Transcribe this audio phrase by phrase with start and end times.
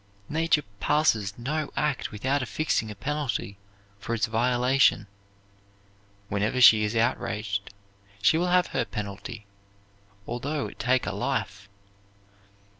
[0.29, 3.59] Nature passes no act without affixing a penalty
[3.99, 5.05] for its violation.
[6.27, 7.71] Whenever she is outraged
[8.19, 9.45] she will have her penalty,
[10.25, 11.69] although it take a life.